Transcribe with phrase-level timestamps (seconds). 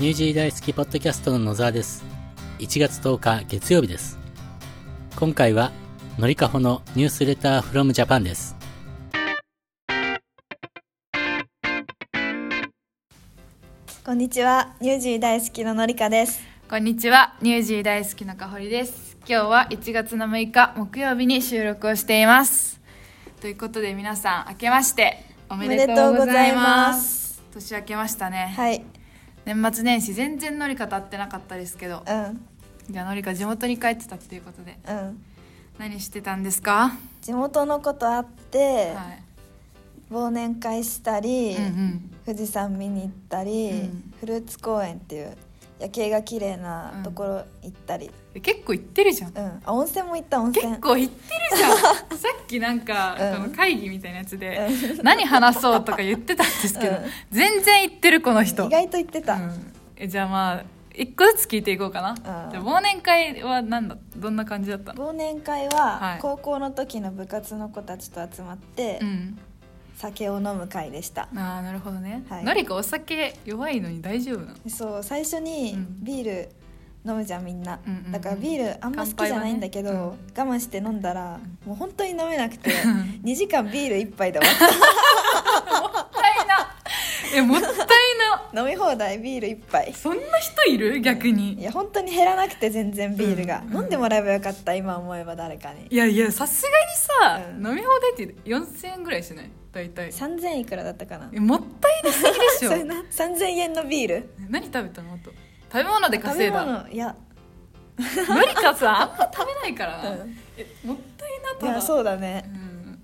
[0.00, 2.02] ニュージー大好きポッドキャストの野沢です。
[2.58, 4.18] 1月10日月曜日です。
[5.14, 5.72] 今回は、
[6.18, 8.56] のりかほのニュースレターフロムジャパンです。
[14.02, 16.40] こんにちは、ニュージー大好きののりかです。
[16.70, 19.18] こんにちは、ニュージー大好きなかほりです。
[19.28, 22.80] 今日は1月の6日木曜日に収録をしています。
[23.42, 27.42] ということで皆さん明けましておめでとうございます。
[27.52, 28.54] 年明けましたね。
[28.56, 28.82] はい、
[29.52, 32.40] 年末年始全然のりか立ってなかったですけど、うん、
[32.88, 35.24] じゃあのりか地元に帰ってたっていうことでうん。
[35.76, 36.92] 何してたんですか？
[37.20, 39.22] 地元のことあって、はい。
[40.12, 42.10] 忘年会したり、うんうん。
[42.26, 45.36] 富士山見に行ったり、うんフルーツ公園っていう
[45.80, 49.32] 夜景が綺麗なところ行ったり、え結構行ってるじゃん。
[49.36, 50.66] うん、あ温泉も行った温泉。
[50.66, 51.76] 結構行ってるじゃん。
[52.18, 53.52] さっきなんか、うん。
[53.52, 54.68] 会議みたいなやつで、
[55.02, 57.02] 何話そうとか言ってたんですけど、うん。
[57.30, 58.66] 全然行ってるこの人。
[58.66, 59.34] 意外と行ってた。
[59.34, 59.72] うん。
[59.96, 60.64] えじゃあまあ
[60.94, 65.10] 一個ずつ聞いていこうかな、忘年会は何だどんな感じだったの？
[65.10, 66.18] 忘年会ははい。
[66.20, 69.38] 高校の時の部活の子たちと集まって、うん
[70.00, 71.22] 酒を飲む会でした。
[71.22, 72.44] ああなるほどね、はい。
[72.44, 74.70] のりかお酒弱いのに大丈夫なの？
[74.70, 76.04] そう最初にうん。
[76.04, 76.48] ビール
[77.04, 78.12] 飲むじゃんみんな、うんうんうん。
[78.12, 80.54] だからビールあんま好きじゃないんだけど、乾杯はね。
[80.54, 84.58] 我慢して飲んだら、もう本当に飲めなくて ん2時間ビール1杯で終わっ
[85.92, 86.76] もったいな。
[87.34, 87.70] えもったい
[88.54, 89.92] 飲み放題ビール1杯。
[89.92, 91.00] そんな人いる？
[91.00, 93.76] 逆いにや本当に減らなくて全然ビールが、うん。
[93.76, 95.86] 飲んでもらえばよかった今思えば誰かに。
[95.88, 96.68] いやいやさすが
[97.30, 97.66] にさ、うん。
[97.66, 99.50] 飲み放題って4000円ぐらいしない？
[99.72, 100.10] 大体。
[100.10, 101.30] 3000いくらだったかな？
[101.32, 102.70] えもったいなすぎでしょ。
[102.70, 104.30] それな3000円のビール？
[104.48, 105.14] 何食べたの？
[105.14, 105.30] あと。
[105.72, 106.64] 食べ物で稼いだ。
[106.64, 107.14] 物いや。
[107.98, 110.02] のりかさあんま 食べないから。
[110.02, 110.36] な、うん。
[110.56, 111.72] えもったいなただ。
[111.72, 112.50] いやそうだね。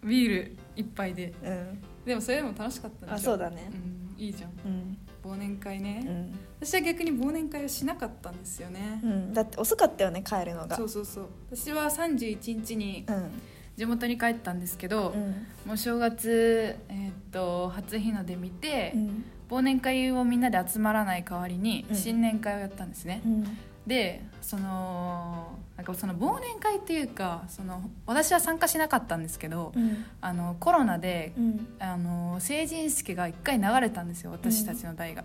[0.02, 1.32] うん、ビール一杯で。
[1.44, 1.82] うん。
[2.04, 3.14] でもそれでも楽しかったんでしょ？
[3.14, 3.70] あそうだね。
[3.72, 4.50] うん、いいじゃん。
[4.64, 9.00] うん忘年会ね、うん、私は逆に忘年会をしなかったんですよね。
[9.02, 10.76] う、ん、だって遅かったよね帰るのが。
[10.76, 11.28] そうそうそう。
[11.50, 13.30] 私は31日にうん。
[13.76, 15.46] 地元に帰ったんですけど、うん。
[15.66, 19.24] もう正月、えーっと初日の出見て、うん。
[19.50, 21.96] 忘年会をみんなで集まらない代わりにうん。
[21.96, 30.04] 新年会をやったんですね、うんでそのなんかその忘年会っていうかその私は参加しなかったんですけど、うん。
[30.20, 31.68] あのコロナでうん。
[31.78, 35.24] あの成人式が一回流れたんですよ私たちの代が。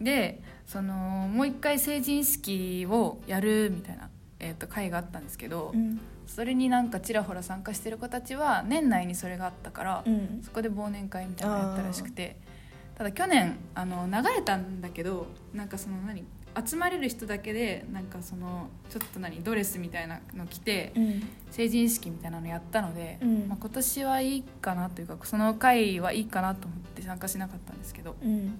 [0.00, 6.00] でそのもう一回成人式をやるみたいな、えー、と会があったんですけど、うん。
[6.26, 10.40] それになんかちらほら参加してる子たちは年内にそれがあったから、うん。
[10.42, 12.36] そこで忘年会みたいなのやったらしくて。
[12.96, 16.22] ただ去年あの流れたんだけどなんかその何？
[16.66, 21.22] 集まれる人だけでなんかそのちょっと何ドレスみたいなの着てうん。
[21.50, 23.48] 成人式みたいなのやったので、うん。
[23.48, 28.58] まあ、今年はいいかなというかその会はいいかなと思って参加しなかったんですけどうん。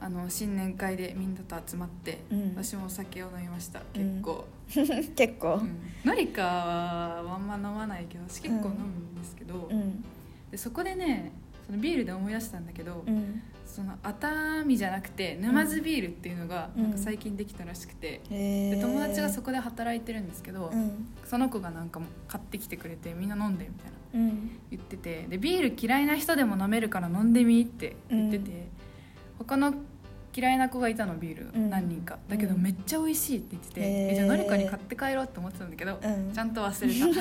[0.00, 2.54] あの新年会でみんなと集まって、うん。
[2.56, 3.80] 私もお酒を飲みました。
[3.94, 4.02] うん。
[4.02, 4.46] 結構、
[5.14, 5.54] 結構。
[5.54, 5.78] うん。
[6.04, 10.04] のりかはあんま飲まないけど私結構飲むんですけど、うん。
[10.50, 11.32] でそこでね
[11.66, 14.26] そのビールで思い出したんだけど、うんその熱
[14.62, 16.82] 海じゃなくて沼津ビールっていうのがうん。
[16.82, 18.76] なんか最近できたらしくて、へー。
[18.76, 21.08] で友達がそこで働いてるんですけど、うん。
[21.24, 24.28] その子がなんかも買ってきてくれてみんな飲んでみたいな。
[24.28, 24.50] うん。
[24.70, 25.26] 言ってて。
[25.28, 28.68] でビール嫌いな人でも飲めるから飲んでみって言ってて、
[29.38, 29.74] 他の
[30.34, 31.50] 嫌いな子がいたのビール。
[31.54, 31.70] うん。
[31.70, 34.12] 何人か、だけどうんめっちゃ美味しいって言ってて、へー。
[34.12, 36.32] えじゃあのりかに買って帰ろうって思ってたんだけど、うん。
[36.32, 37.20] ちゃんと忘れた。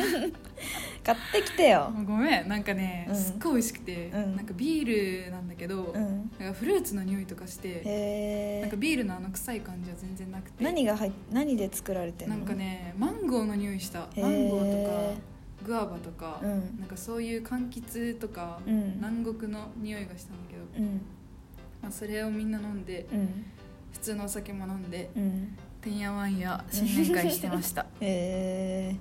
[1.03, 1.91] 買ってきてよ。
[2.05, 2.47] ごめん。
[2.47, 3.15] なんかね、うん。
[3.15, 4.35] すっごい美味しくて、うん。
[4.35, 6.31] なんかビールなんだけど、うん。
[6.39, 10.63] なんかフルーツの匂いとかして、へえなんかビールのあの臭い感じは全然なくて。
[10.63, 12.37] 何が入っ何で作られてるの？
[12.37, 14.07] なんかねマンゴーの匂いした。
[14.15, 14.83] マンゴー。
[14.85, 15.31] とか
[15.63, 16.49] グアバとか、うん
[16.79, 21.01] なんかそういう柑橘とか、うん南国の匂いがしたんだけど、うん
[21.81, 23.45] まあ、それをみんな飲んでうん。
[23.93, 25.57] 普通のお酒も飲んでうん。
[25.81, 27.85] てんやわんや新年会してました。
[28.01, 28.95] へ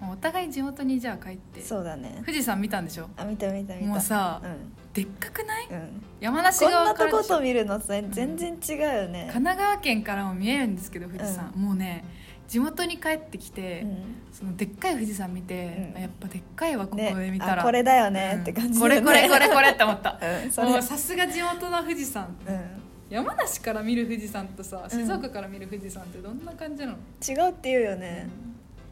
[0.00, 2.16] もうお互い地元にじゃあ帰ってえそうだね。
[2.26, 3.08] 富士山見たんでしょ？
[3.16, 3.86] あ見た見た見た。
[3.86, 4.72] もうさうん。
[4.92, 5.66] でっかくない？
[5.70, 6.02] うん。
[6.20, 7.22] 山梨こんな側からでしょ？
[7.22, 9.28] とこと見るの全全然違うよね。
[9.32, 12.04] 神奈川県からも見えるんですけど富士山、もうね
[12.48, 13.96] 地元に帰ってきて、うん。
[14.32, 16.00] そのでっかい富士山見て、うん。
[16.02, 18.42] やっぱでっかいわここねで見たら、あこれだよねうん。
[18.42, 20.18] って感じこれこれこれこれって思った。
[20.62, 22.34] もうさすが地元の富士山。
[22.46, 22.60] うん。
[23.08, 24.90] 山梨から見る富士山とさうん。
[24.90, 28.28] 静岡から見る富士山ってどんな感じなの、違うって言うよね。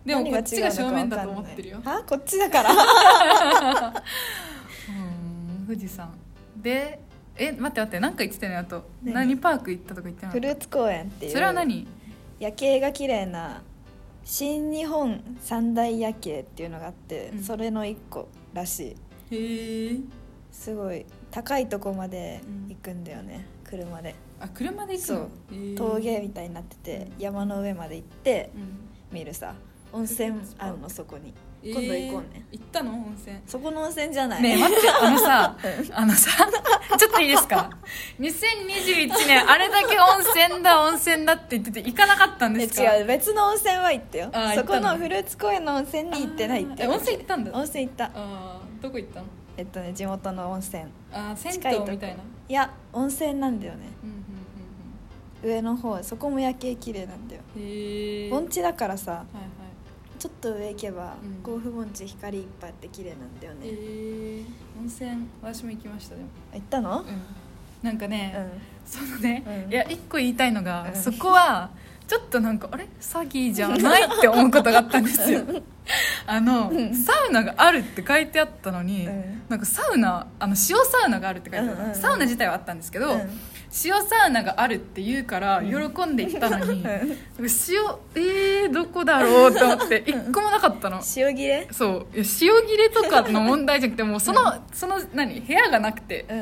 [0.04, 1.80] でもこっちが正面だと思ってるよ。
[1.84, 2.70] あこっちだから。
[4.88, 6.12] うん富士山。
[6.56, 7.00] で
[7.36, 8.84] え待って待って何か言ってたよねあと。
[9.02, 9.14] 何？
[9.14, 11.32] 何パーク行ったとか言ってなフルーツ公園っていう。
[11.32, 11.86] それは何？
[12.38, 13.62] 夜景が綺麗な
[14.24, 17.42] 新日本三大夜景っていうのがあって、うん。
[17.42, 18.96] それの一個らし
[19.30, 19.34] い。
[19.34, 19.96] へえ。
[20.50, 24.14] すごい高いとこまで行くんだよね、車で。
[24.40, 25.16] あ車で行くの？
[25.16, 25.28] そう。
[25.52, 29.16] へー峠みたいになってて山の上まで行ってうん。
[29.16, 29.54] 見るさ。
[29.92, 31.32] 温泉あるのそこに
[31.64, 33.36] 今度行こうね、えー行ったの温泉。
[33.46, 34.42] そこの温泉じゃない。
[34.42, 35.56] ねえ待ってあのさ
[35.92, 36.30] あのさ
[36.98, 37.70] ちょっといいですか
[38.20, 42.94] ？2021年あれだけ温泉だ温泉だって言ってて行かなかったんえですか？
[42.96, 43.06] 違う。
[43.06, 44.24] 別の温泉は行ったよ。
[44.24, 44.64] そったの。
[44.64, 47.52] このフルーツ公園の温泉に行ってないってえ温泉行ったんだ。
[47.54, 48.04] 温泉行った。
[48.04, 49.26] ああどこ行ったの？
[49.56, 50.84] えっとね地元の温泉。
[51.12, 52.22] あー銭湯みたいな。
[52.48, 53.80] いや温泉なんだよね。
[54.02, 54.24] うんうん
[55.42, 57.42] 上の方そこも夜景綺麗なんだよ。
[58.30, 59.44] 盆地だからさはいはい
[60.24, 61.42] ちょっと上行けばうん。
[61.42, 64.44] 甲府盆地光いっぱいあって綺麗なんだよえねー、
[64.80, 66.28] 温泉私も行きましたでも。
[66.50, 67.00] あ行ったの？
[67.00, 67.06] うん。
[67.82, 68.60] なんかね、うん。
[68.86, 69.70] そのね、うん。
[69.70, 71.02] いや一個言いたいのが、うん。
[71.02, 71.68] そこは
[72.06, 72.86] ちょっとなんかあれ？
[73.00, 75.42] 詐欺じゃないって思うことがあったんですよ。
[76.26, 76.94] あの、うん。
[76.94, 79.42] サウナがあるって書いてあったのに、うん。
[79.48, 81.94] なんかサウナあの塩サウナがあるって書いてあった、うんうんうん。
[81.94, 83.20] サウナ自体はあったんですけど、うん。
[83.84, 87.00] 塩サウナがあるって言うからうん喜んで行ったのに、塩
[88.14, 91.00] えー、どこだろうと思って一個もなかったの。
[91.16, 91.68] 塩切れ？
[91.72, 92.06] そう。
[92.14, 95.40] 塩切れとかの問題じゃなくてもうそのその何？
[95.40, 96.26] 部屋がなくて。
[96.28, 96.38] うん。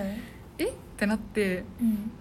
[0.59, 0.65] え？
[0.65, 1.65] ってなって。
[1.81, 2.13] うん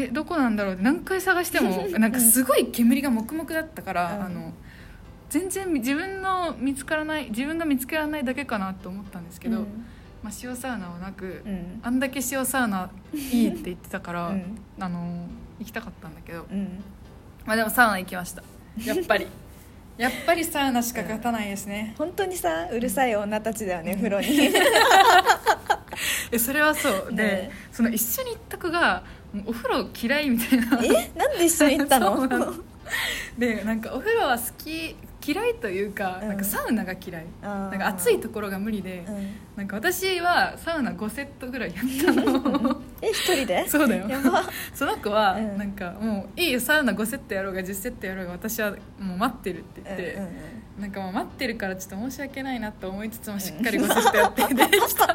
[0.00, 0.74] えどこなんだろう？
[0.74, 4.24] って何回探しても なんかすごい煙が黙々だったから、うん。
[4.26, 4.52] あの
[5.28, 9.84] 全然自分の見つからない自分が見つけられないだけかなと思ったんですけど、うん。
[10.22, 11.80] まあ、塩サウナはなく、うん。
[11.82, 14.58] あんだけ塩サウナいいって言ってたから、うん。
[14.80, 15.26] あの
[15.58, 16.82] 行きたかったんだけど、うん。
[17.44, 18.42] まあ、でもサウナ行きました。
[18.84, 19.26] やっぱり。
[19.98, 24.28] やっぱりサウナしか勝たないですね、本当にさうるさい女たちだよね風呂に。
[26.30, 27.08] えそれはそう。
[27.10, 29.02] で、ねその一緒に行った子が
[29.46, 30.80] お風呂嫌いみたいな。
[30.82, 31.10] え？
[31.16, 32.16] なんで一緒に行ったの？
[32.16, 32.54] そうなの。
[33.36, 34.96] でなんかお風呂は好き
[35.26, 36.28] 嫌いというか,、うん。
[36.28, 37.26] なんかサウナが嫌い。
[37.42, 39.30] なんか暑いところが無理で、うん。
[39.56, 42.80] なんか私はサウナ5セットぐらいやったの。
[43.02, 43.68] え一人で？
[43.68, 44.08] そうだよ。
[44.08, 44.44] やば。
[44.74, 45.58] その子はうん。
[45.58, 50.28] なんかもういいよサウナ5セットやろうが10セットやろうが私はもう待ってるって言って、うんうん
[50.78, 55.06] なんかもう待ってるからちょっと申し訳ないなと思いつつもしっかり5セットやって出てきた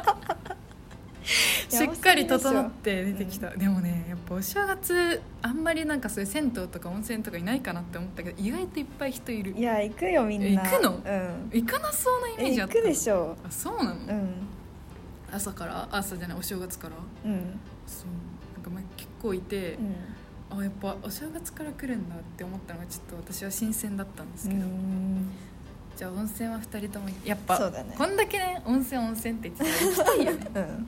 [1.24, 9.52] しっかり整って出てきた、でもねやっぱお正月あんまりなんかそういう銭湯とか温泉とかいないかなって思ったけど意外といっぱい人いる。
[9.56, 10.46] いや行くよみんな。
[10.48, 10.90] え行くの？
[10.90, 11.50] うん。
[11.52, 12.74] 行かなそうなイメーえジあった。
[12.74, 14.30] 行くでしょあそうなの、うん。
[15.32, 15.88] 朝から？
[15.90, 16.94] 朝じゃないお正月から？
[17.24, 17.60] うん。
[17.86, 18.08] そう。
[18.54, 19.78] なんかまあ結構いて
[20.50, 20.58] う、ん。
[20.58, 25.30] あやっぱお正月から来るんだって思ったのがちょっと私は新鮮だったんですうけど、ん。
[25.96, 27.94] じゃあ温泉は2人ともやっぱそうだね。
[27.96, 30.50] こんだけね温泉温泉って言ってたら行きたいよね。
[30.54, 30.86] うん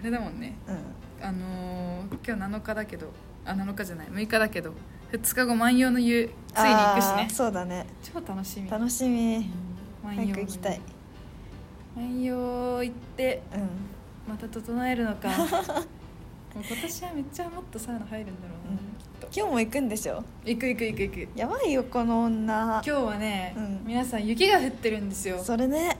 [0.00, 0.54] あれだもんね。
[0.68, 1.26] うん。
[1.26, 3.08] あのー今日7日だけど
[3.44, 4.72] あ7日じゃない6日だけど
[5.12, 7.86] 2日後万葉の湯ついに行くしあねーそうだね。
[8.02, 8.70] 超楽しみ。
[8.70, 9.50] 楽しみ。
[10.02, 10.80] 万早く行きたい。
[11.96, 13.68] 万葉行ってうん。
[14.28, 15.28] また整えるのか。
[16.52, 18.78] 今年はめっちゃもっとサウナ入るんだろうな、うん。
[18.98, 19.28] きっと。
[19.40, 20.24] 今日も行くんでしょ？
[20.44, 21.38] 行く行く行く行く。
[21.38, 22.64] やばいよこの女。
[22.64, 23.80] 今日はね、うん。
[23.86, 25.38] 皆さん雪が降ってるんですよ。
[25.42, 25.96] それね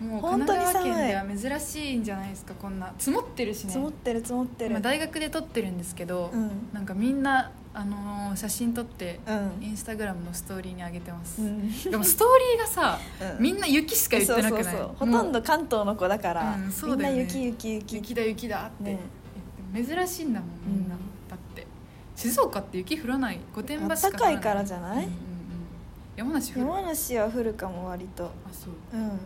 [0.00, 1.24] もう本神奈川県では
[1.58, 2.92] 珍しいんじゃないですかこんな。
[2.98, 3.70] 積もってるしね。
[3.70, 4.70] 積もってる積もってる。
[4.70, 6.68] 今大学で撮ってるんですけど、うん。
[6.72, 9.64] なんかみんな、あのー写真撮って、うん。
[9.64, 11.82] インスタグラムのストーリーに上げてます、うん。
[11.90, 12.98] でもストーリーがさ、
[13.38, 13.42] うん。
[13.42, 14.64] みんな雪しか言ってなくない？
[14.64, 15.08] そうそうそう。
[15.10, 17.96] ほとんど関東の子だから、うんそうみんな雪雪雪。
[17.96, 18.98] 雪だ雪だって、ね。
[19.74, 21.66] 珍しいんだもんみんな、うんだって。
[22.14, 23.40] 静岡って雪降らない。
[23.54, 24.34] 御殿場しか降らない。
[24.34, 24.96] 暖からじゃない？
[24.98, 25.10] うんうんうん。
[26.16, 28.24] 山梨山梨は降るかも割と。
[28.26, 28.72] あそう。
[28.92, 29.18] うん、うん、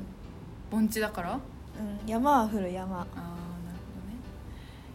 [0.73, 1.35] 盆地だから？
[1.35, 1.39] あ
[2.07, 2.97] 山は降る山。
[2.97, 4.17] あなるほどね。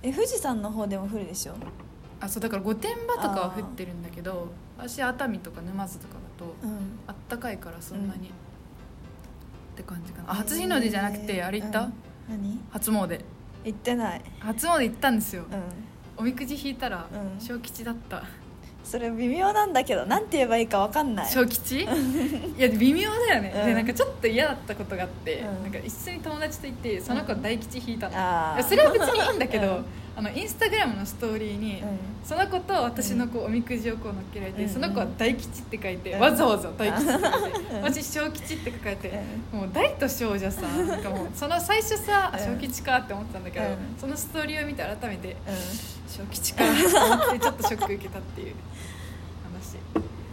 [0.01, 1.53] え富士山の方でも降るでしょ？
[2.19, 6.77] あそうだから御殿場とかは降ってるんだけど私熱海とか沼津とかだとうん。
[7.05, 8.25] あったかいからそんなに、うん。
[8.25, 8.29] っ
[9.75, 10.31] て感じかな。
[10.31, 11.93] あ初日の出じゃなくてあれ行った、うん。
[12.29, 12.59] 何？
[12.71, 13.21] 初詣。
[13.63, 14.21] 行ってない。
[14.39, 15.61] 初詣行ったんですよ、うん。
[16.17, 17.39] おみくじ引いたら、うん。
[17.39, 18.23] 小吉だった
[18.89, 21.29] それ微妙なんだけどなんて言えばいいかわかんない。
[21.29, 21.81] 小吉？
[21.81, 21.85] い
[22.57, 23.65] や微妙だよね、うん。
[23.65, 25.63] でなんかちょっと嫌だったことがあって、うん。
[25.63, 28.55] なんか一緒に友達といてその子大吉引いたの、あー。
[28.55, 29.85] いやそれは別にいいんだけど、うん
[30.17, 31.99] あのインスタグラムのストーリーに、うん。
[32.25, 34.69] その子と私のこうおみくじをこう乗っけられて、うん。
[34.69, 36.19] その子は大吉って書いて、うん。
[36.19, 37.81] わざわざ大吉って書いて、うん。
[37.85, 43.77] 私小吉って書かれて、うもう大と小じゃさ なんかもうその最初さ、小吉かって思ったんだけど、うん。
[44.01, 45.35] そのストーリーを見て改めてう
[46.09, 48.55] 小吉かって ちょっとショック受けたっていう
[49.53, 49.77] 話。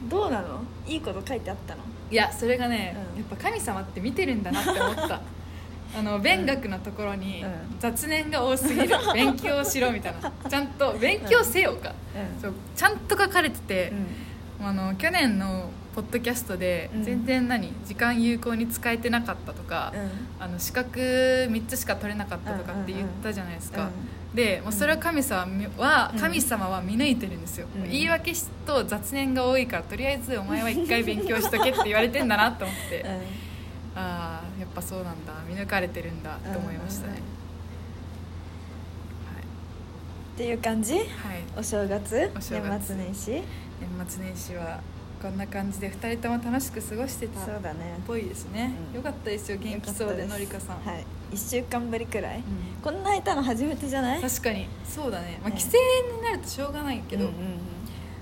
[0.06, 0.62] んどうなの？
[0.86, 1.82] いいこと書いてあったの？
[2.10, 3.18] いやそれがね、うん。
[3.18, 5.20] やっぱ神様って見てるんだなって思った
[5.96, 7.50] あの勉学のところに、うん。
[7.78, 8.88] 雑念が多すぎる。
[9.14, 10.32] 勉強しろみたいな。
[10.48, 12.42] ちゃんと勉強せよか、うん。
[12.42, 13.92] そうちゃんと書かれてて、
[14.60, 17.04] あの去年のポッドキャストでうん。
[17.04, 19.92] 全然何時間有効に使えてなかったとか、
[20.40, 20.98] あの資格
[21.50, 23.90] 3つしか取れなかったとかって言ったじゃないですか、
[24.34, 25.46] でもうそれは神様
[25.78, 26.20] は、うん。
[26.20, 27.90] 神様は見抜いてるんですよ、うん。
[27.90, 28.32] 言い訳
[28.66, 33.10] と雑念が多いからとりあえずお前は一回勉強しとけって言われてんだなと思って、うん。
[33.96, 37.18] ああやっぱそうなんだ見抜かれてるんだと思いましたね、
[40.34, 40.94] っていう感じ？
[40.94, 41.08] はい、はい、
[41.58, 42.32] お正月？
[42.34, 42.70] お正月。
[42.70, 43.30] 年末年始？
[43.32, 43.44] 年
[44.08, 44.80] 末年始は
[45.22, 47.98] こんな感じで2人とも楽しく過ごしてたっそうだね。
[48.06, 48.96] ぽいですね、うん。
[48.96, 51.04] よかったですよ元気そうでのりかさん、はい。
[51.32, 52.38] 1週間ぶりくらい？
[52.38, 52.44] うん。
[52.82, 54.22] こんな空いたの初めてじゃない？
[54.22, 54.66] 確かに。
[54.88, 55.56] そうだね、まあ、ね。
[55.56, 55.68] 帰省
[56.16, 57.34] になるとしょうがないけど、うんうん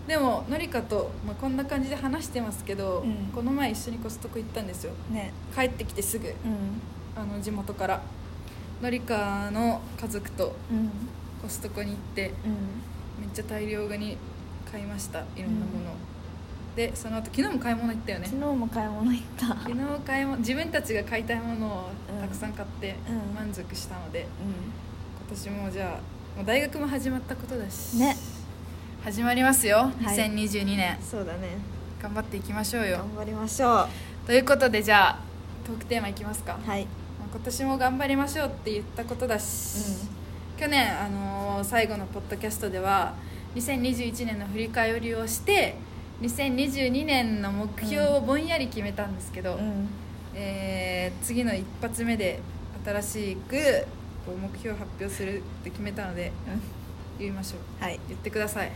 [0.06, 3.30] でものりかと、まあ、こんな感じで話してますけど、うん。
[3.32, 4.92] この前一緒にコストコ行ったんですよ。
[5.11, 5.32] うんね。
[5.54, 6.26] 帰ってきてすぐ。
[6.28, 6.35] うん。
[7.14, 8.02] あの地元から。
[8.82, 10.90] のりかの家族とうん。
[11.40, 13.25] コストコに行ってうん。
[13.25, 14.16] めっちゃ大量に
[14.71, 15.21] 買いました。
[15.37, 15.94] いろんなもの、
[16.75, 18.26] でその後昨日も買い物行ったよね。
[18.26, 19.47] 昨日も買い物行った。
[19.47, 21.90] 昨日買い物自分たちが買いたいものを
[22.21, 23.35] たくさん買ってうん。
[23.35, 24.25] 満足したので、う
[25.21, 27.99] 今年もじゃあもう大学も始まったことだし。
[27.99, 28.16] ね
[29.04, 29.78] 始まりますよ。
[29.78, 30.16] はい。
[30.16, 31.59] 2022年、んそうだね。
[32.00, 32.99] 頑張っていきましょうよ。
[32.99, 33.88] 頑張りましょう。
[34.26, 35.18] ということでじゃあ
[35.66, 36.87] トークテーマいきますか、まあはい
[37.32, 40.06] 今年も頑張りましょうって言ったことだし、
[40.56, 43.14] 去年、あのー最後のポッドキャストでは
[43.56, 45.75] 2021年の振り返りをして
[46.21, 49.88] 2022年の目標をぼんやり決めたんですけど、うん。
[50.32, 52.38] えー次の一発目で
[52.85, 53.85] 新しく
[54.25, 56.30] こう目標を発表するって決めたので
[57.18, 57.82] 言いましょう。
[57.82, 57.99] はい。
[58.09, 58.71] 言ってください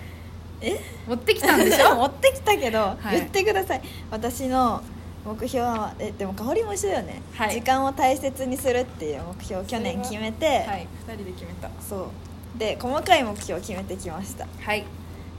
[0.60, 0.78] え？
[1.06, 1.94] 持ってきたんでしょ？
[1.96, 3.18] 持ってきたけど、はい。
[3.18, 3.82] 言ってください。
[4.10, 4.82] 私の
[5.24, 7.54] 目標はえでも香りも一緒だよね、はい。
[7.54, 10.86] 時間を大切にするっていう目標を去年決めて、はい。
[11.08, 11.68] 2人で決めた。
[11.86, 12.58] そう。
[12.58, 14.46] で細かい目標を決めてきました。
[14.62, 14.84] はい。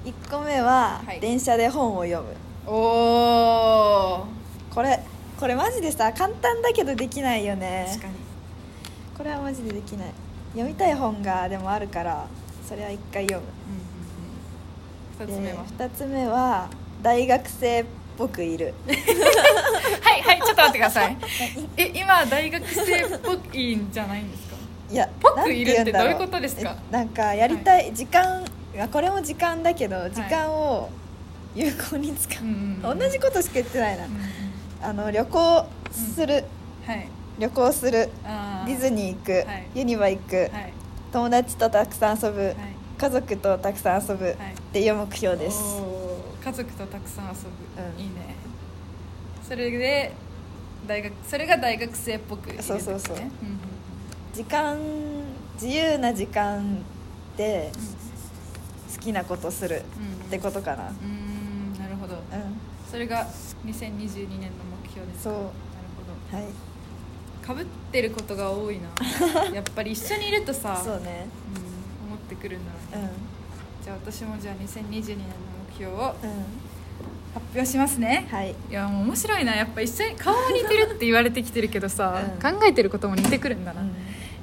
[0.06, 1.20] 1個目は、はい。
[1.20, 2.36] 電車で本を読む。
[2.68, 4.26] おお
[4.74, 5.00] これ
[5.40, 7.86] これマジでさ簡単だけどできないよね。
[7.90, 8.14] 確かに。
[9.18, 10.12] これはマジでできない。
[10.54, 12.26] 読みたい本がでもあるから
[12.68, 13.48] それは1回読む。
[13.48, 13.97] うん
[15.20, 15.64] 2つ目は？
[15.78, 16.70] で2つ目は
[17.02, 17.86] 大学生っ
[18.18, 18.74] ぽくいる。
[20.02, 21.18] はいはいちょっと待ってください。
[21.78, 24.56] え今大学生っぽいんじゃないんですか？
[24.90, 26.76] いやぽくいるってどういうことですか？
[26.90, 28.44] えなんかやりたい、時間
[28.74, 30.90] いやこれも時間だけど時間を
[31.56, 32.50] 有効に使う、うん
[32.84, 34.20] うんうん同じことしか言ってないな、うんうん
[34.80, 36.44] あの旅行する、
[36.86, 37.08] はい。
[37.40, 38.10] 旅行する。
[38.24, 39.68] あディズニー行く、はい。
[39.74, 40.74] ユニバ行く、はい。
[41.12, 42.56] 友達とたくさん遊ぶ、はい
[42.98, 44.36] 家族とたくさん遊ぶ、はいっ
[44.74, 45.58] ていう目標です。
[45.58, 48.02] おー家族とたくさん遊ぶ、うん。
[48.02, 48.36] いいね。
[49.48, 50.12] それで
[50.88, 52.62] 大学それが大学生っぽくね。
[52.62, 53.16] そうそうそう。
[53.18, 53.32] うんうん
[54.34, 54.78] 時間
[55.60, 56.84] 自由な時間
[57.36, 57.72] で
[58.94, 60.90] 好きなことするうんってことかな。
[60.90, 62.16] うーんなるほど。
[62.16, 62.22] うん。
[62.92, 63.26] それが
[63.66, 64.48] 2022年の
[64.84, 65.30] 目標ですか？
[65.30, 65.34] そう。
[65.34, 65.50] なる
[66.32, 66.50] はいほ
[67.42, 67.48] ど。
[67.48, 68.90] かぶってることが多いな。
[69.56, 71.26] やっぱり一緒にいるとさそうね。
[71.56, 71.77] うん、思
[72.28, 73.10] ってくるんだろうね、
[73.80, 73.84] うん。
[73.84, 75.24] じゃあ私もじゃあ2022年の
[75.72, 76.68] 目標をうん。
[77.34, 78.28] 発表しますね。
[78.32, 78.56] はい。
[78.70, 79.56] いやもう面白いな。
[79.56, 82.42] やっぱ一緒に顔も似てるって言われてきてるけどさ、うん。
[82.42, 83.94] 考えてることも似てくるんだな、うん。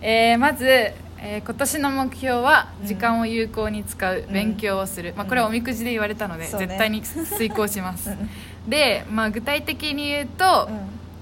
[0.00, 2.87] えーまず、えー今年の目標はうん。
[2.87, 8.71] 時間を有効に使う、勉強をする、まあ、これはおみくじで言われたので、絶対に 遂行します、うん。
[8.71, 10.69] で、まあ、具体的に言うと、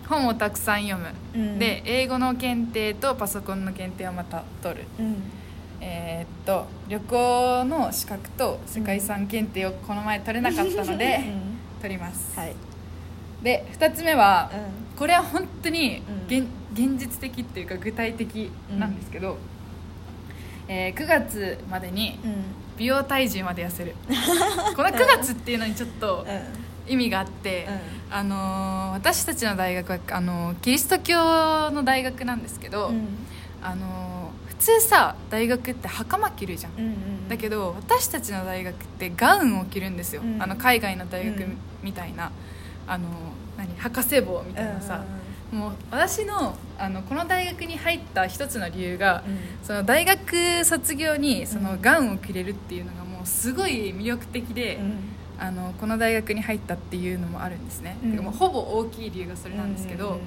[0.09, 1.59] 本をたくさん読む、うん。
[1.59, 4.85] で英語の検定とパソコンの検定をまた取る。
[5.01, 5.23] うん
[5.85, 11.59] えーっと旅行の資格と世界遺産検定をこの前取れなかったので、うん。
[11.83, 12.55] 取ります、はい。
[13.43, 14.51] で2つ目は、
[14.95, 16.37] うこれは本当にうん。
[16.37, 19.37] 現,、現実的っていうか具体的なんですけど、
[20.69, 22.21] えー9月までに
[22.79, 23.97] 美容体重まで痩せる。
[24.77, 26.25] この9月っていうのにちょっと
[26.87, 27.67] 意味があって、
[28.11, 31.17] うあのー私たちの大学はあのーキリスト教
[31.73, 33.09] の大学なんですけど、うん。
[33.61, 34.12] あの
[34.63, 36.73] 通さ大学って袴着るじゃん。
[36.79, 41.57] うんうんだけど私たちの大学ってガウンを着るんですよ、うんあの海外の大学うん。
[41.83, 42.31] みたいな、
[42.87, 43.09] あの
[43.57, 43.75] 何？
[43.79, 45.05] 博士帽みたいなさ、
[45.51, 49.39] もう私のあのこの大学に入った一つの理由が、うん。
[49.65, 51.81] その大学卒業にそのうん。
[51.81, 54.95] ガウンを着れるっていうのがもうすごい魅力的で、うん。
[55.39, 58.17] あのこの大学に入ったっていうのもあるんですね、うん。
[58.17, 60.21] もうほぼ大きい理由がそれなんですけど、うんうん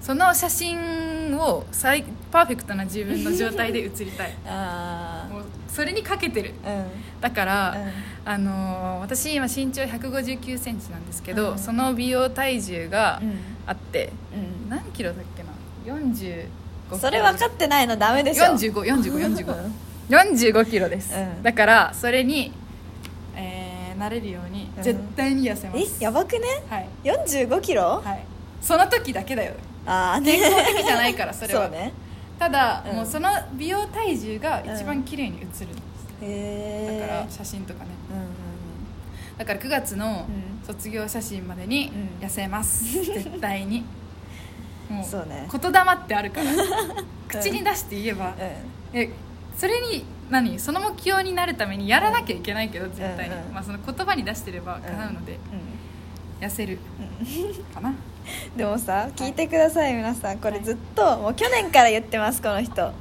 [0.00, 4.34] その写真を最パーフェクトな自分の状態で写りたい。
[4.46, 6.54] あもうそれにかけてる。
[6.64, 7.20] あうん。
[7.20, 7.76] だから、
[8.24, 8.32] うん。
[8.32, 11.58] あのー私今身長1 5 9センチなんですけど、うん。
[11.58, 13.38] その美容体重がうん。
[13.66, 14.70] あって、うん。
[14.70, 16.46] 何キロだっけな？45
[16.98, 18.44] それ分かってないのダメでしょ。
[18.44, 19.74] 454545うん。
[20.08, 21.42] 45キロです、うん。
[21.42, 22.52] だからそれに、
[23.36, 26.46] えーなれるようにうん絶対に痩せます、えやばくね？
[26.70, 28.24] はい、4 5キロ、はい、
[28.62, 29.54] その時だけだよ
[29.86, 31.68] ああね健康的じゃないから それは。
[31.68, 31.92] ね。
[32.38, 32.96] ただ、うん。
[32.96, 35.46] もうその美容体重が一番綺麗に映る。
[35.46, 35.76] んです、へ
[36.22, 37.90] えだから写真とかね。
[38.10, 38.28] うんうん
[39.38, 40.66] だから9月のうん。
[40.66, 42.26] 卒業写真までにうん。
[42.26, 43.84] 痩せます、 絶対に。
[44.90, 45.48] もそうね。
[45.50, 46.50] 言霊ってあるから。
[47.28, 48.34] 口に出して言えば、
[48.92, 48.98] うん。
[48.98, 49.10] え
[49.56, 50.58] それに何？
[50.58, 53.46] その目標になるためにやらなきゃいけないけど絶対に、うん。
[53.46, 55.38] うんまあ、その言葉に出してれば叶うので、
[56.40, 56.78] 痩せる。
[57.74, 57.94] かな
[58.56, 60.38] でもさ聞いてください皆さん。
[60.38, 62.92] これずっともう去年から言ってますこの人。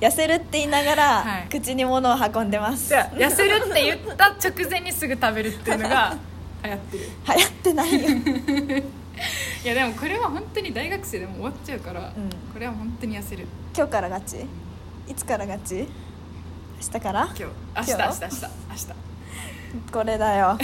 [0.00, 1.48] 痩せるって言いながら、はい。
[1.48, 2.88] 口に物を運んでます。
[2.88, 6.16] じゃあ痩せるって言った直前にすぐ食べるっていうのが
[6.64, 7.04] 流行ってる。
[7.28, 8.08] 流行ってないよ。
[9.64, 12.12] いやでもこれは本当に大学生でも終わっちゃうから、ん。
[12.52, 13.46] これは本当に痩せる。
[13.76, 14.36] 今日からガチ？
[15.08, 15.74] いつからガチ？
[15.76, 15.86] 明
[16.80, 17.24] 日から？
[17.26, 17.44] 今日？
[17.44, 18.42] 明日明日明日。
[18.70, 19.92] 明日。
[19.92, 20.58] これだよ。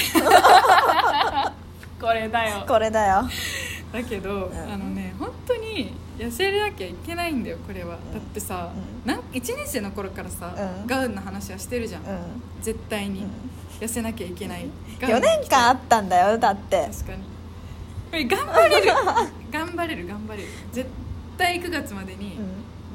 [2.00, 2.64] これだよ。
[2.66, 3.28] これだよ
[3.92, 4.52] だけど、ん。
[4.52, 8.72] あのね本当に痩せなきゃいけないんだよこれは、だってさ、
[9.04, 10.86] うなん1年生の頃からさ、うん。
[10.86, 12.04] ガウンの話はしてるじゃん、う
[12.62, 13.30] 絶対に、うん。
[13.80, 14.66] 痩せなきゃいけない。
[14.66, 16.88] ん4年間あったんだよだって。
[16.92, 17.24] 確かに。
[18.28, 18.92] 頑張れる。
[19.50, 20.48] 頑張れる頑張れる。
[20.72, 20.88] 絶
[21.38, 22.38] 対9月までに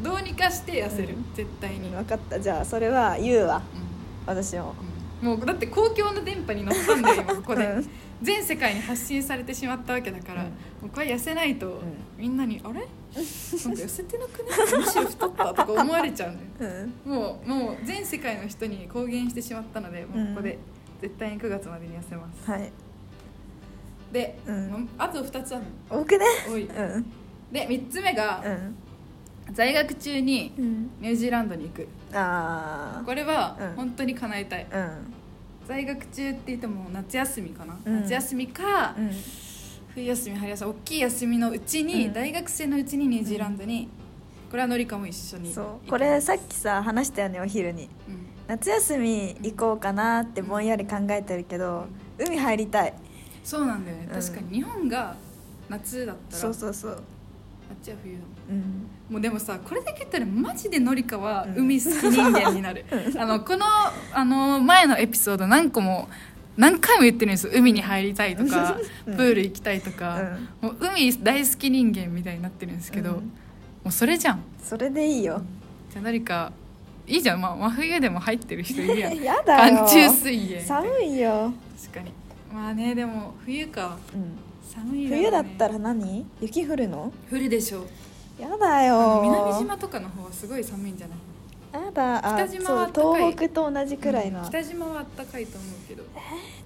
[0.04, 1.26] どうにかして痩せる、うん。
[1.34, 2.40] 絶対に、分かった。
[2.40, 3.62] じゃあそれは言うわ。
[4.26, 4.76] 私も。
[4.90, 7.90] うんもうだって公共の電波に乗ったんだよ今ここで、うん。
[8.22, 10.48] 全世界に発信されてしまったわけだから、うん。
[10.48, 10.54] も
[10.86, 11.82] うこれ痩せないと、ん。
[12.18, 12.74] みんなに「あれ？
[12.74, 14.50] なんか痩せてなくね？
[14.78, 16.84] むしろ太った?」とか思われちゃうのよ。
[17.06, 17.12] うん。
[17.12, 20.60] もうもう全世界の人に公言してしまったのでもうここで。
[21.02, 22.72] 絶対に9月までに痩せます、はい。
[24.14, 24.90] で、うん。
[24.98, 26.02] あと2つあるの。
[26.02, 26.26] 多くね？
[26.50, 26.64] 多い。
[26.64, 27.06] うん。
[27.52, 28.42] で3つ目が、
[29.48, 29.54] うん。
[29.54, 30.90] 在学中にうん。
[31.02, 31.88] ニュージーランドに行く
[32.20, 33.76] あこれはうん。
[33.76, 35.14] 本当に叶えたい、あうん。
[35.68, 38.02] 在学中って言っても夏休みかな、うん。
[38.02, 39.12] 夏休みか、うん。
[39.94, 42.14] 冬休み春休み大きい休みのうちに、うん。
[42.14, 43.90] 大学生のうちにニュージーランドに、
[44.50, 45.90] これはのりかも一緒にそう。
[45.90, 47.90] これさっきさ話したよねお昼に。
[48.08, 48.26] うん。
[48.48, 51.88] 夏休み行こうかなってぼんやり考えてるけど
[52.20, 52.94] 海入りたい。
[53.44, 54.56] そうなんだよね、うん確かに。
[54.56, 55.16] 日本が
[55.68, 57.04] 夏だったらそうそうそう
[57.70, 59.14] あっちは冬だもんうん。
[59.14, 61.66] もうでもさこれだけ言ったらマジでのりかはうん。
[61.66, 62.86] 海好き人間になる、
[63.18, 63.66] あのこの
[64.14, 66.08] あの前のエピソード何個も
[66.58, 67.48] 何回も言ってるんです。
[67.48, 69.16] よ海に入りたいとか、うん。
[69.16, 73.18] プール行きたいとか、もう海大好き人間みたいになってるんですけど、うん。
[73.18, 73.22] も
[73.88, 74.40] うそれじゃん。
[74.64, 75.42] それでいいよ。
[75.92, 76.52] じゃあのりか
[77.08, 79.16] いいじゃん、まあ、真冬でも入ってる人いるやん。
[79.22, 79.78] やだよ。
[79.78, 82.12] 寒中水泳寒いよ、確かに。
[82.54, 83.98] まあねでも冬か。
[84.14, 84.38] うん、
[84.76, 85.18] 寒いね。
[85.18, 86.26] 冬だったら何？
[86.42, 87.12] 雪降るの？
[87.32, 88.42] 降るでしょう。
[88.42, 89.22] やだよ。
[89.24, 91.86] 南島とかの方はすごい寒いんじゃない？
[91.86, 92.18] やだ。
[92.18, 96.04] あ北島は東北と同じくらいの、うん北島は暖かいと思うけど。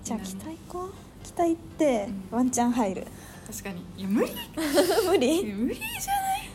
[0.04, 0.94] じゃあ北行こう？
[1.24, 2.38] 北行ってうん。
[2.38, 3.06] ワンチャン入る？
[3.48, 3.84] 確かに。
[3.98, 4.32] いや無理。
[5.08, 5.54] 無理？
[5.54, 6.50] 無理じゃない？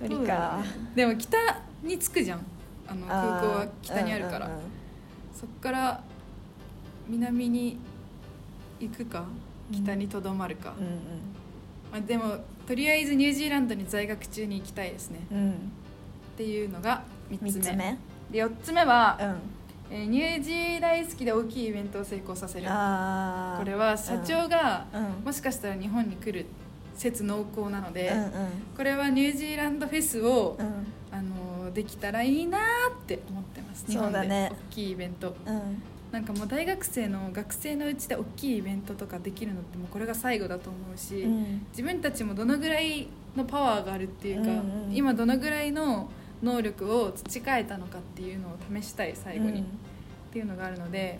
[0.00, 0.58] 無理か。
[0.94, 1.38] でも北
[1.82, 2.40] に着くじゃん。
[2.88, 4.64] あの空港は北にあるから、うんうんうん。
[5.38, 6.02] そっから
[7.08, 7.78] 南に
[8.80, 9.24] 行くか？
[9.72, 10.84] 北にとどまるか、うん
[11.92, 15.20] まあ、でもとりあえずニュージーランドに在学中に行きたいですね。
[15.30, 15.38] うん。
[15.38, 15.54] うんっ
[16.38, 17.50] ていうのが3つ目。
[17.50, 17.98] 三つ目？
[18.30, 19.96] で4つ目は、うん。
[19.96, 22.66] えーニュージー大好きで大きいイベントを成功させる。
[22.66, 25.24] これは社長が、うん。
[25.24, 26.46] もしかしたら日本に来る
[26.94, 28.30] 説濃厚なので、うんうん。
[28.76, 30.66] これはニュージーランドフェスを、うん。
[31.10, 33.84] あのーできたらいいなーって思ってます。
[33.86, 34.52] 日本でそうだね。
[34.70, 35.34] 大きいイベント。
[35.44, 41.66] うんなんかもう大学生の学生のうちで大きいイベントとかできるのってもうこれが最後だと思うし、うん。
[41.70, 44.94] 自分たちもどのぐらいのパワーがあるっていうか、うんうん。
[44.94, 46.08] 今どのぐらいの
[46.42, 49.64] 能力を培えたのかっていうのを試したい最後に、うん。
[49.64, 49.66] っ
[50.32, 51.18] ていうのがあるので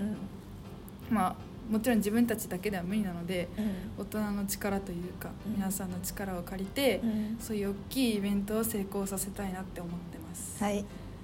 [1.10, 1.14] う、ん。
[1.14, 1.36] まあ
[1.70, 4.04] もちろん自分たちだけでは無理なのでうん。
[4.04, 5.52] 大人の力というか、うん。
[5.52, 7.36] 皆さんの力を借りて、うん。
[7.38, 10.82] そういう大きいイベントを成功させたいなって思ってます、はい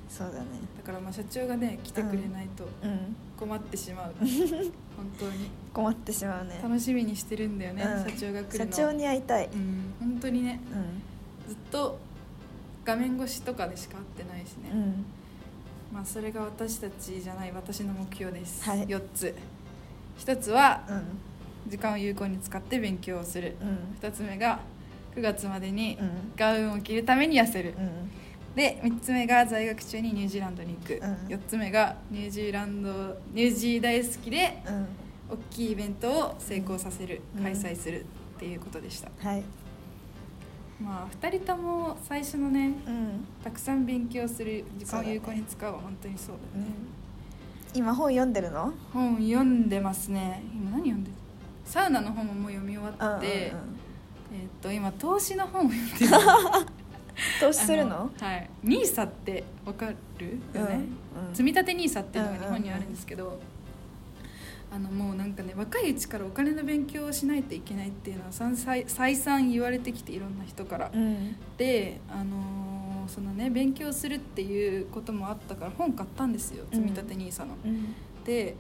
[0.09, 0.47] そうだね。
[0.79, 3.17] だからまあ社長がね来てくれないとうん。
[3.37, 4.15] 困ってしまう、
[4.97, 5.51] 本当に。
[5.73, 6.61] 困ってしまうね。
[6.63, 8.11] 楽しみにしてるんだよね、うん。
[8.11, 9.47] 社長が来るの社長に会いたい。
[9.47, 9.95] うん。
[9.99, 10.61] 本当にね。
[10.73, 11.49] うん。
[11.49, 11.99] ずっと
[12.85, 15.05] 画面越しとかでしか会ってないしね、うん。
[15.93, 18.87] まあそれが私たちじゃない私の目標です、はい。
[18.87, 19.35] 4つ。
[20.19, 21.03] 1つはうん。
[21.71, 23.57] 時間を有効に使って勉強をする。
[23.61, 23.99] うん。
[24.01, 24.61] 2つ目が
[25.17, 26.11] 9月までにうん。
[26.37, 28.11] ガウンを着るために痩せる、うん
[28.55, 31.35] で3つ目が在学中にニュージーランドに行く、うん。
[31.35, 32.91] 4つ目がニュージーランド
[33.33, 34.87] ニュージー大好きでうん。
[35.31, 37.43] 大きいイベントを成功させる、うん。
[37.43, 38.05] 開催するっ
[38.39, 39.43] ていうことでした、はい。
[40.81, 43.27] まあ2人とも最初のねうん。
[43.43, 46.67] たくさん勉強する時間を有効に使うは本当にそうだね。
[47.73, 48.73] 今本読んでるの？
[48.93, 50.43] 本読んでますね。
[50.55, 51.17] 今何読んでる？
[51.65, 53.59] サウナの本ももう読み終わって、えーっ
[54.61, 56.13] と今投資の本を読んでる
[57.41, 58.11] 投資するの？
[58.21, 58.51] あはい。
[58.63, 60.81] ニーサってわかるよね、
[61.33, 63.39] 積み立てニーサっていうのが日本にあるんですけど、
[64.73, 71.37] あのもうなんかね若いうちからお金の勉強をしないといけないっていうのは再三言われてきていろんな人から、うん。
[71.57, 76.71] であのーそのね勉強するっていうこともあったから本買ったんですようん。
[76.71, 77.55] 積み立て NISA の。
[77.65, 77.95] うん。
[78.25, 78.57] で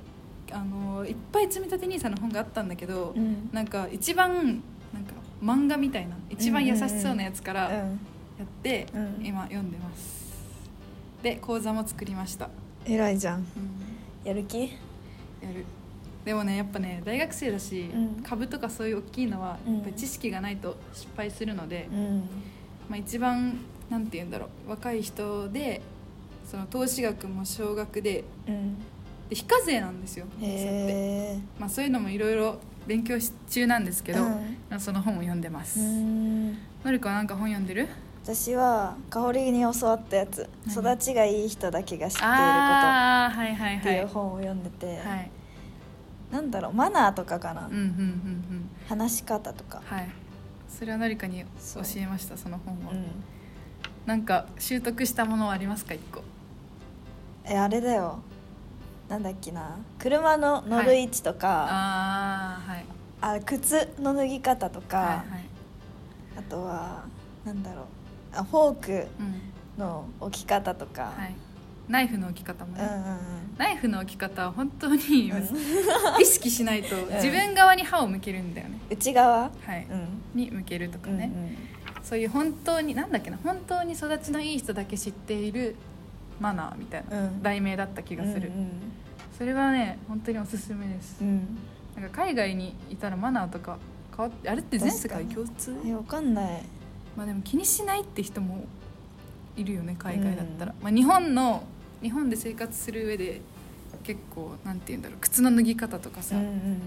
[0.53, 3.49] あのーいっぱい積み立て NISA の本があったんだけど、うん。
[3.53, 4.35] なんか一番
[4.93, 7.87] なんか漫画みたいな一番優しそうなやつから
[8.39, 9.25] やって、うん。
[9.25, 10.25] 今読んでます。
[11.23, 12.51] で講座も作りました、
[12.85, 13.39] 偉いじゃん。
[13.39, 13.47] うん。
[14.25, 14.63] やる気？
[14.63, 14.69] や
[15.55, 15.65] る。
[16.25, 18.23] でもねやっぱね大学生だし、うん。
[18.23, 19.75] 株とかそういう大きいのはうん。
[19.75, 22.19] やっぱり知識がないと失敗するので、うん。
[22.89, 23.59] まあ、一番
[23.91, 24.71] なんて言うんだろう。
[24.71, 25.81] 若い人で
[26.47, 28.77] その投資額も少額でうん。
[29.31, 34.19] で非課税なんですよ、へえまあ、そういうのもいろいろ勉強し中なんですけど、
[34.79, 36.53] その本を読んでます、うん。
[36.85, 37.89] のりこはなんか本読んでる？
[38.25, 40.95] 私は香りに教わったやつ「何？
[40.95, 45.31] 育ちがいい人だけが知っていること」ってはいいう本を読んでて、はい。
[46.33, 48.71] なんだろうマナーとかかな、うんうんうんうん。
[48.89, 50.09] 話し方とか、はい。
[50.71, 53.05] それはのりかに教えましたその本を、うん、
[54.07, 56.23] なんか習得したものはありますか一個？
[57.45, 58.21] えあれだよ。
[59.07, 59.77] なんだっけな。
[59.99, 62.87] 車の乗る位置とか、ああはい。
[63.21, 65.25] あ靴の脱ぎ方とか、はいはい。
[66.39, 67.05] あとは
[67.45, 67.85] なんだろう。
[67.85, 68.04] あ
[68.43, 69.41] フォークうん
[69.79, 71.35] の置き方とか、はい。
[71.89, 73.19] ナイフの置き方もね、うんうんうん。
[73.59, 76.21] ナイフの置き方は本当にうん。
[76.21, 79.43] 意識しないと自分側に歯を向けるんだよね、内側？
[79.43, 79.87] はい。
[79.91, 80.41] うん。
[80.41, 81.31] に向けるとかうんね、
[82.03, 85.77] そういう本当になんだっけな本当に育ちのいい人だけ知っている
[86.41, 87.43] マナーみたいなうん。
[87.43, 88.71] 題名だった気がする、うん
[89.37, 91.29] それはね本当におすすめです、うん。
[91.29, 91.59] うん
[92.03, 93.79] なんか海外にいたらマナーとか
[94.17, 95.77] 変わってあれって全世界共通？
[95.85, 96.63] えわかんない
[97.17, 98.65] まあでも気にしないって人も
[99.57, 101.63] いるよね海外だったら、まあ、日本の
[102.03, 103.41] 日本で生活する上で
[104.03, 106.81] 結構なんて言うんだろう靴の脱ぎ方とかさ、うんうん。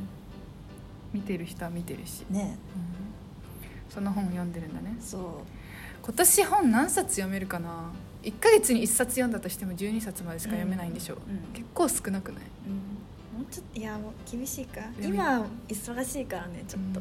[1.14, 2.58] 見てる人は見てるし、ね。
[2.76, 3.94] うん。
[3.94, 4.96] その本を読んでるんだね。
[5.00, 5.22] そう。
[6.04, 7.92] 今年本何冊読めるかな
[8.24, 11.18] ？1ヶ月に1冊読んだとしても12冊までしか読めないんでしょ、う。
[11.18, 12.44] ん結構少なくない？
[12.68, 13.40] うん。
[13.40, 14.82] もうちょっといやもう厳しいか。
[15.02, 17.00] 今忙しいからねちょっと、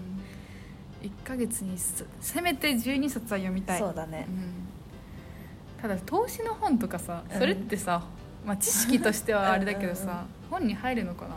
[1.07, 3.79] 1ヶ月に1冊せめて12冊は読みたい。
[3.79, 4.27] そうだね。
[4.29, 5.81] うん。
[5.83, 7.38] ただ投資の本とかさうん。
[7.38, 8.03] それってさ、
[8.45, 10.27] まあ、知識としてはあれだけどさうんうんうん。
[10.51, 11.35] 本に入るのかな？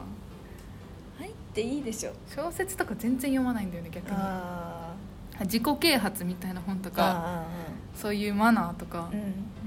[1.19, 2.11] 入っていいでしょ。
[2.35, 4.15] 小説とか全然読まないんだよね逆に。
[4.17, 4.93] あ
[5.41, 7.45] 自己啓発みたいな本とーかあ
[7.95, 9.09] そういうマナーとか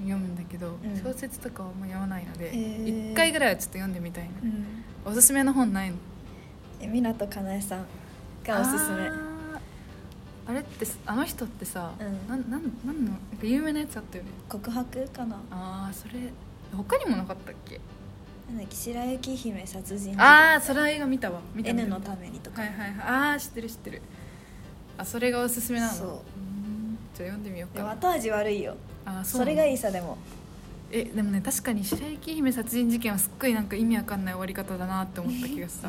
[0.03, 1.01] 読むんだけど、ん。
[1.03, 2.85] 小説とかはあんま読まないので、へー。
[3.13, 5.13] 1回ぐらいはちょっと読んでみたいな、うん。
[5.13, 5.97] おすすめの本ないの？
[6.81, 7.87] え湊かなえさん
[8.45, 9.09] がおすすめ
[10.47, 12.29] あれってあの人ってさ、うん。
[12.29, 14.31] なんなんなんの有名なやつあったよね。
[14.49, 15.37] 告白かな。
[15.51, 16.15] ああそれ
[16.77, 17.81] 他にもなかったっけ？
[18.49, 21.41] なんだっけ白雪姫殺人ああそれ映画見たわ。
[21.55, 22.99] 見た N のためにとか、はいはいはい。
[23.01, 24.03] ああ知ってる知ってる。
[24.99, 25.93] あそれがおすすめなの？
[25.93, 26.09] そう。
[27.15, 27.91] じゃあ読んでみようか。
[27.91, 28.75] 後味悪いよ。
[29.05, 30.19] あーそれがいいいさでも。
[30.91, 35.89] えでもね確かに白雪姫殺人事件はすっごいなんか意味わかんない終わり方だなって思った気がした、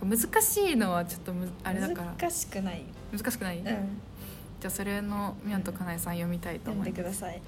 [0.00, 2.14] 難しいのはちょっとむあれだから。
[2.16, 2.84] 難しくない
[3.16, 3.64] 難しくない、うん。
[3.64, 6.96] じゃあそれのみやんとかなえさん読みたいと思います。
[6.96, 7.40] でください、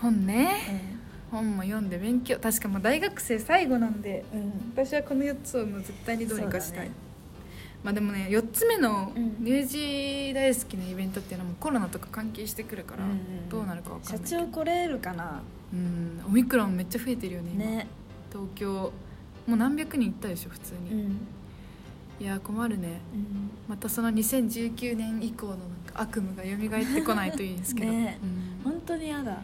[0.00, 0.98] 本ね。
[1.30, 2.38] 本も読んで勉強。
[2.38, 4.40] 確かもう大学生最後なんでうん。
[4.40, 6.92] うん私はこの4つをもう絶対にどうにかしたい、ね。
[7.84, 9.44] まあでもね4つ目のうん。
[9.44, 14.40] 乳児大好きなイベントっていうのもコロナとか関係してくるからうんうんどうなるか分かん社ないけど。
[14.40, 15.42] 長来れるかな？
[15.72, 16.22] うん。
[16.26, 17.64] オミクロンめっちゃ増えてるよね今。
[17.64, 17.86] ね。
[18.32, 18.92] 東京。
[19.46, 21.18] もう何百人いったでしょ普通に、うん
[22.20, 23.00] いや困るね。
[23.14, 23.50] うん。
[23.68, 28.18] またその2019年以降のなんか悪夢が蘇ってこないといいですけど、ね
[28.64, 29.42] うん、本当に嫌だ。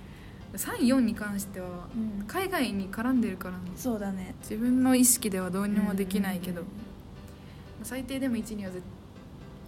[0.54, 2.24] 34に関してはうん。
[2.26, 4.34] 海外に絡んでるからそうだね。
[4.40, 6.66] 自分の意識ではどうにもできないけど、うん
[7.82, 8.82] 最低でも1には絶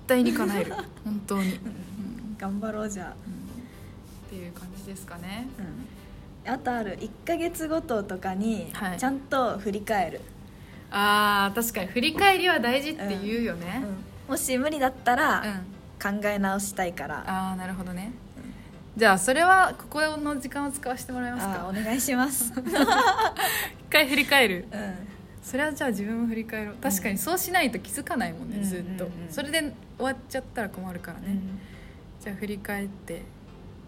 [0.07, 0.73] 対に叶える。
[1.05, 3.15] 本当に、うん頑張ろうじゃ
[4.27, 5.49] っていう感じですかね。
[6.47, 6.99] あ、あとある。
[6.99, 8.99] 1か月ごととかにはい。
[8.99, 10.21] ちゃんと振り返る、
[10.99, 13.83] あー確かに振り返りは大事って言うよね。
[13.83, 15.61] うんもし無理だったうん、ら
[16.03, 18.11] 考え直したいから、ああなるほどね、
[18.97, 21.67] じゃあそれはここの時間を使わせてもらえますか。
[21.67, 22.75] あお願いします、うん、一
[23.89, 24.65] 回振り返る。
[25.43, 26.75] それはじゃあ自分も振り返ろう。
[26.83, 29.27] 確かにそうしないと気づかないもんね、うんずっと、うんうん。
[29.27, 31.39] うんそれで終わっちゃったら困るからね、
[32.21, 33.23] じゃあ振り返って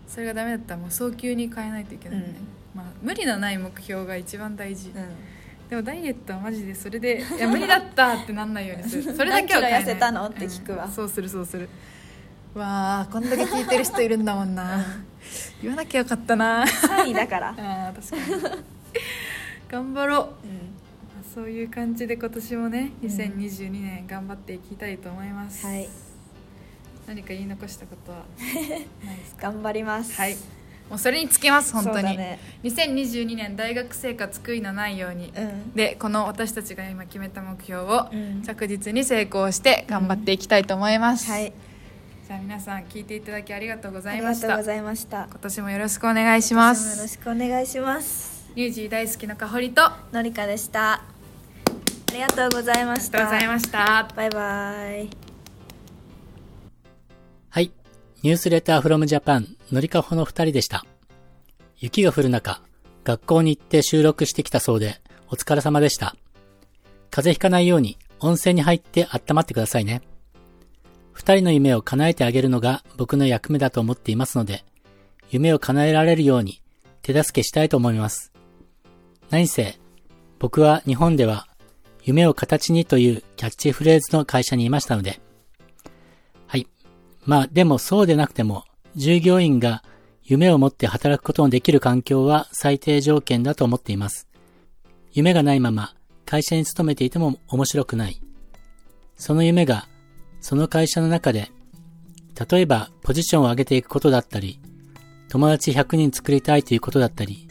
[0.06, 2.34] それがダメだったらもう早急に変えないといけないね、
[2.76, 5.04] まあ無理のない目標が一番大事、うん
[5.68, 9.02] でもダイエットはマジでそれで「いや無理だった!」ってなんないようにする。
[9.14, 10.84] それだけは痩せたのって聞くわ。
[10.86, 11.68] うんそうするそうする。
[12.54, 14.82] わあこんだけ聞いてる人いるんだもんな。
[15.60, 16.64] 言わなきゃよかったな。
[16.64, 18.64] 3位だから、 あー確かに。
[19.68, 20.46] 頑張ろう。
[20.46, 20.68] うん。
[21.34, 25.88] そういう感じで今年もね2022年頑張っていきたいと思います、はい。
[27.06, 28.24] 何か言い残したことは
[29.04, 29.42] ないですか？
[29.52, 30.14] 頑張ります。
[30.14, 30.36] はい
[30.88, 35.72] もうそれにつきます本当に、ね2022年大学生活悔いのないように、うん。
[35.74, 38.42] でこの私たちが今決めた目標をうん。
[38.42, 41.52] 着実に成功して頑張っていきたいと思います、はい。
[42.26, 44.48] じゃあ皆さん聞いていただきありがとうございました。
[44.48, 45.28] がとうございました。
[45.30, 48.50] 今年もよろしくお願いしま今年もよろすしくお願いします。
[48.54, 49.84] リュウジー大好きなかほりと。
[49.84, 50.94] あのりかでした。
[50.94, 51.02] あ
[52.12, 53.18] りがとうございました。
[53.18, 54.08] りがとうございました。
[54.16, 55.08] バイバイ。
[57.50, 57.70] はい。
[58.22, 60.84] ニュースレターフロムジャパン、のりかほの二人でした。
[61.78, 62.62] 雪が降る中、
[63.04, 66.16] 学校に行って収録してきたそうで、お疲れ様でした。
[67.10, 70.02] 風邪ひかないように、温泉に入って温まってくださいね。
[71.12, 74.64] 二人の夢を叶えてあげるのが僕の役目だと思っていますので、
[75.30, 76.62] 夢を叶えられるように
[77.02, 78.32] 手助けしたいと思います。
[79.30, 79.78] 何せ、
[80.38, 81.46] 僕は日本では、
[82.04, 85.20] 夢を形にというキャッチフレーズの会社にいましたので、
[86.46, 86.66] はい。
[87.24, 88.64] まあでもそうでなくても、
[88.98, 89.84] 従業員が
[90.24, 94.26] 夢を持って働くことのできる環境は最低条件だと思っています。
[95.12, 95.94] 夢がないまま
[96.26, 98.20] 会社に勤めていても面白くない。
[99.14, 99.86] その夢が、
[100.40, 101.52] その会社の中で、
[102.50, 104.58] 例えばポジションを上げていくことだったり、
[105.28, 107.46] 友達100人作りたいということだったり、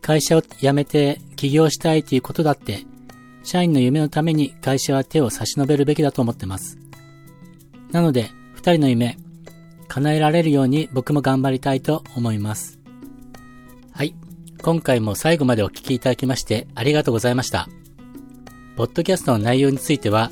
[0.00, 2.84] 会社を辞めて起業したいということだって、
[3.42, 6.78] 社員の夢のために会社は手を差し伸べるべきだと思ってます。
[7.90, 9.18] なので、二人の夢、
[9.90, 12.78] 叶えられるように僕も頑張りたいと思います。
[13.92, 14.14] はい。
[14.62, 17.68] 今回も最後までお聞きいただきましてありがとうございました。
[18.76, 20.30] ポッドキャストの内容については、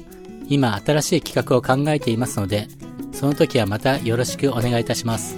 [0.49, 2.69] 今新しい企画を考えていますので、
[3.13, 5.37] その時はまたよろしくお願いいたします。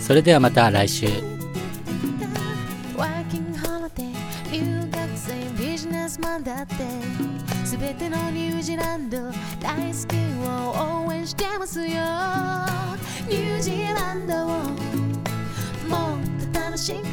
[0.00, 1.06] それではまた来週。
[2.96, 6.74] ワーキングホリデー留学生ビジネスマンだって
[7.66, 9.18] すべてのニュージーランド
[9.60, 10.14] 大好き
[10.46, 11.86] を応援してますよ。
[13.28, 14.48] ニュージーランドを
[15.88, 16.20] もっ
[16.52, 17.04] と楽しく。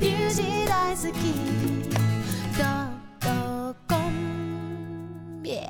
[0.00, 1.34] ニュージー大好き。
[2.56, 2.88] ドッ
[3.20, 5.42] トコム。
[5.42, 5.68] Yeah